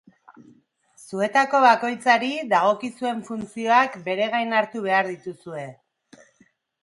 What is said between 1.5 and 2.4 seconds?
bakoitzari